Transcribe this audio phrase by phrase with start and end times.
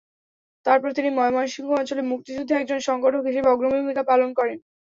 [0.65, 4.57] তারপর তিনি ময়মনসিংহ অঞ্চলে মুক্তিযুদ্ধে একজন সংগঠক হিসেবে অগ্রণী ভূমিকা পালন করেন।